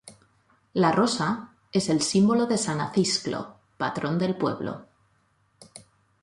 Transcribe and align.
La 0.73 0.91
rosa 0.91 1.53
es 1.71 1.87
el 1.89 2.01
símbolo 2.01 2.47
de 2.47 2.57
san 2.57 2.81
Acisclo, 2.81 3.57
patrón 3.77 4.17
del 4.17 4.35
pueblo. 4.35 4.87